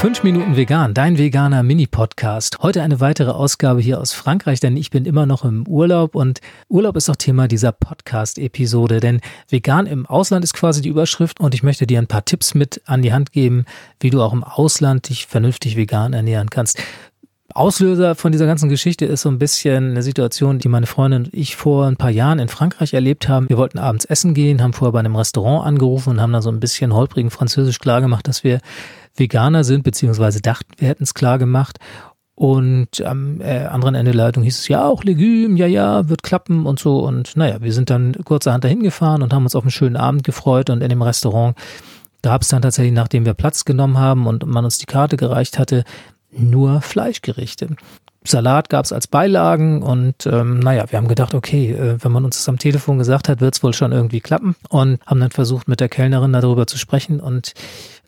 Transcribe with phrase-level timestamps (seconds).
[0.00, 2.60] 5 Minuten vegan, dein veganer Mini-Podcast.
[2.62, 6.40] Heute eine weitere Ausgabe hier aus Frankreich, denn ich bin immer noch im Urlaub und
[6.70, 9.20] Urlaub ist auch Thema dieser Podcast-Episode, denn
[9.50, 12.80] vegan im Ausland ist quasi die Überschrift und ich möchte dir ein paar Tipps mit
[12.86, 13.66] an die Hand geben,
[14.00, 16.82] wie du auch im Ausland dich vernünftig vegan ernähren kannst.
[17.60, 21.34] Auslöser von dieser ganzen Geschichte ist so ein bisschen eine Situation, die meine Freundin und
[21.34, 23.50] ich vor ein paar Jahren in Frankreich erlebt haben.
[23.50, 26.50] Wir wollten abends essen gehen, haben vorher bei einem Restaurant angerufen und haben dann so
[26.50, 28.60] ein bisschen holprigen Französisch klargemacht, dass wir
[29.14, 31.76] Veganer sind, beziehungsweise dachten, wir hätten es klar gemacht.
[32.34, 36.22] Und am äh, anderen Ende der Leitung hieß es ja auch Legüm, ja, ja, wird
[36.22, 37.00] klappen und so.
[37.00, 40.24] Und naja, wir sind dann kurzerhand dahin gefahren und haben uns auf einen schönen Abend
[40.24, 40.70] gefreut.
[40.70, 41.58] Und in dem Restaurant
[42.22, 45.58] gab es dann tatsächlich, nachdem wir Platz genommen haben und man uns die Karte gereicht
[45.58, 45.84] hatte,
[46.32, 47.76] nur Fleischgerichte.
[48.22, 52.24] Salat gab es als Beilagen und ähm, naja, wir haben gedacht, okay, äh, wenn man
[52.24, 55.30] uns das am Telefon gesagt hat, wird es wohl schon irgendwie klappen und haben dann
[55.30, 57.54] versucht, mit der Kellnerin darüber zu sprechen und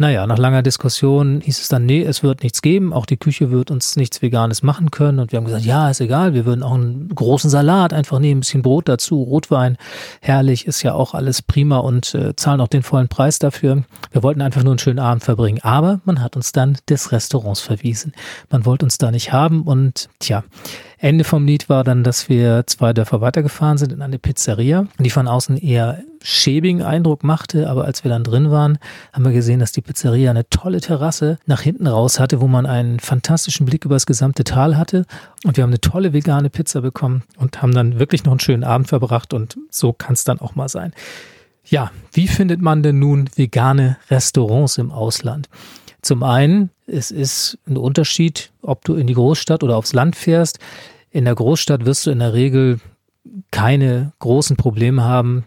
[0.00, 3.50] naja, nach langer Diskussion hieß es dann, nee, es wird nichts geben, auch die Küche
[3.50, 5.18] wird uns nichts Veganes machen können.
[5.18, 8.38] Und wir haben gesagt, ja, ist egal, wir würden auch einen großen Salat einfach nehmen,
[8.38, 9.76] ein bisschen Brot dazu, Rotwein,
[10.22, 13.84] herrlich, ist ja auch alles prima und äh, zahlen auch den vollen Preis dafür.
[14.10, 17.60] Wir wollten einfach nur einen schönen Abend verbringen, aber man hat uns dann des Restaurants
[17.60, 18.14] verwiesen.
[18.48, 20.44] Man wollte uns da nicht haben und tja,
[20.98, 25.10] Ende vom Lied war dann, dass wir zwei Dörfer weitergefahren sind in eine Pizzeria, die
[25.10, 28.78] von außen eher schäbigen Eindruck machte, aber als wir dann drin waren,
[29.12, 32.66] haben wir gesehen, dass die Pizzeria eine tolle Terrasse nach hinten raus hatte, wo man
[32.66, 35.06] einen fantastischen Blick über das gesamte Tal hatte
[35.44, 38.64] und wir haben eine tolle vegane Pizza bekommen und haben dann wirklich noch einen schönen
[38.64, 40.92] Abend verbracht und so kann es dann auch mal sein.
[41.64, 45.48] Ja, wie findet man denn nun vegane Restaurants im Ausland?
[46.02, 50.58] Zum einen, es ist ein Unterschied, ob du in die Großstadt oder aufs Land fährst.
[51.10, 52.80] In der Großstadt wirst du in der Regel
[53.50, 55.44] keine großen Probleme haben,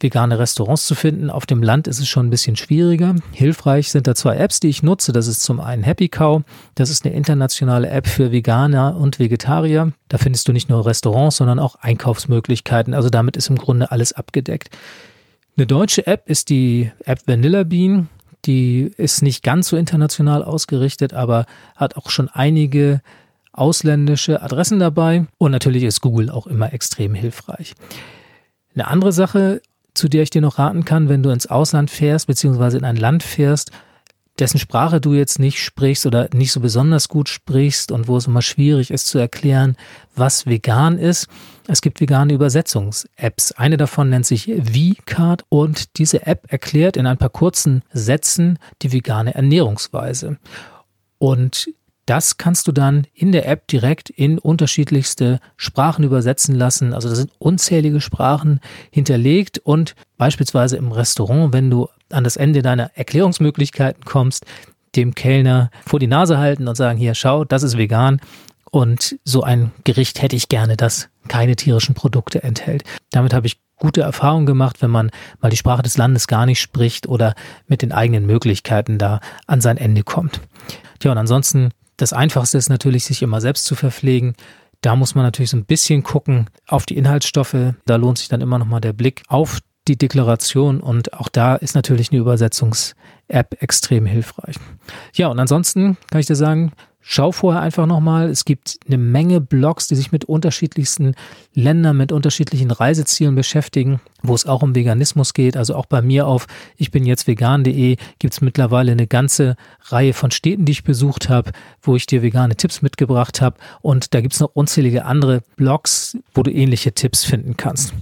[0.00, 1.30] vegane Restaurants zu finden.
[1.30, 3.16] Auf dem Land ist es schon ein bisschen schwieriger.
[3.32, 5.12] Hilfreich sind da zwei Apps, die ich nutze.
[5.12, 6.42] Das ist zum einen Happy Cow.
[6.74, 9.92] Das ist eine internationale App für Veganer und Vegetarier.
[10.08, 12.94] Da findest du nicht nur Restaurants, sondern auch Einkaufsmöglichkeiten.
[12.94, 14.70] Also damit ist im Grunde alles abgedeckt.
[15.56, 18.08] Eine deutsche App ist die App Vanilla Bean.
[18.46, 21.46] Die ist nicht ganz so international ausgerichtet, aber
[21.76, 23.00] hat auch schon einige
[23.52, 25.26] ausländische Adressen dabei.
[25.38, 27.74] Und natürlich ist Google auch immer extrem hilfreich.
[28.74, 29.60] Eine andere Sache,
[29.94, 32.96] zu der ich dir noch raten kann, wenn du ins Ausland fährst, beziehungsweise in ein
[32.96, 33.72] Land fährst,
[34.40, 38.26] dessen Sprache du jetzt nicht sprichst oder nicht so besonders gut sprichst und wo es
[38.26, 39.76] immer schwierig ist zu erklären,
[40.16, 41.28] was vegan ist.
[41.68, 43.52] Es gibt vegane Übersetzungs-Apps.
[43.52, 48.92] Eine davon nennt sich VCard und diese App erklärt in ein paar kurzen Sätzen die
[48.92, 50.38] vegane Ernährungsweise.
[51.18, 51.68] Und
[52.06, 56.92] das kannst du dann in der App direkt in unterschiedlichste Sprachen übersetzen lassen.
[56.92, 58.58] Also da sind unzählige Sprachen
[58.90, 64.44] hinterlegt und beispielsweise im Restaurant, wenn du an das Ende deiner Erklärungsmöglichkeiten kommst,
[64.96, 68.20] dem Kellner vor die Nase halten und sagen, hier, schau, das ist vegan.
[68.70, 72.84] Und so ein Gericht hätte ich gerne, das keine tierischen Produkte enthält.
[73.10, 75.10] Damit habe ich gute Erfahrungen gemacht, wenn man
[75.40, 77.34] mal die Sprache des Landes gar nicht spricht oder
[77.66, 80.40] mit den eigenen Möglichkeiten da an sein Ende kommt.
[81.00, 84.34] Tja, und ansonsten, das Einfachste ist natürlich, sich immer selbst zu verpflegen.
[84.82, 87.74] Da muss man natürlich so ein bisschen gucken auf die Inhaltsstoffe.
[87.86, 89.58] Da lohnt sich dann immer noch mal der Blick auf
[89.90, 94.56] die Deklaration und auch da ist natürlich eine Übersetzungs-App extrem hilfreich.
[95.14, 98.28] Ja, und ansonsten kann ich dir sagen, Schau vorher einfach nochmal.
[98.28, 101.14] Es gibt eine Menge Blogs, die sich mit unterschiedlichsten
[101.54, 105.56] Ländern, mit unterschiedlichen Reisezielen beschäftigen, wo es auch um Veganismus geht.
[105.56, 110.12] Also auch bei mir auf ich bin jetzt vegan.de gibt es mittlerweile eine ganze Reihe
[110.12, 113.56] von Städten, die ich besucht habe, wo ich dir vegane Tipps mitgebracht habe.
[113.80, 117.94] Und da gibt es noch unzählige andere Blogs, wo du ähnliche Tipps finden kannst.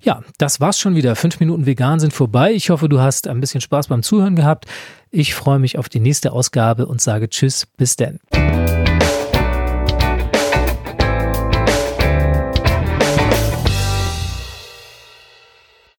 [0.00, 1.16] Ja, das war's schon wieder.
[1.16, 2.52] Fünf Minuten vegan sind vorbei.
[2.52, 4.66] Ich hoffe, du hast ein bisschen Spaß beim Zuhören gehabt.
[5.10, 8.18] Ich freue mich auf die nächste Ausgabe und sage Tschüss, bis denn.